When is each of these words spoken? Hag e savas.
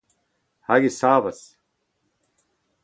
Hag 0.67 0.81
e 0.89 0.91
savas. 0.99 1.39